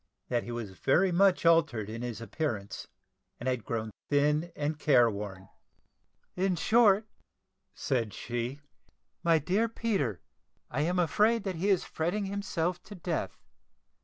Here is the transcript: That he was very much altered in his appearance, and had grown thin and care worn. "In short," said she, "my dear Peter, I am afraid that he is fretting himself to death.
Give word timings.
That 0.29 0.41
he 0.41 0.51
was 0.51 0.71
very 0.71 1.11
much 1.11 1.45
altered 1.45 1.87
in 1.87 2.01
his 2.01 2.21
appearance, 2.21 2.87
and 3.39 3.47
had 3.47 3.63
grown 3.63 3.91
thin 4.09 4.51
and 4.55 4.79
care 4.79 5.11
worn. 5.11 5.47
"In 6.35 6.55
short," 6.55 7.07
said 7.75 8.11
she, 8.11 8.61
"my 9.23 9.37
dear 9.37 9.69
Peter, 9.69 10.19
I 10.71 10.81
am 10.81 10.97
afraid 10.97 11.43
that 11.43 11.57
he 11.57 11.69
is 11.69 11.83
fretting 11.83 12.25
himself 12.25 12.81
to 12.85 12.95
death. 12.95 13.37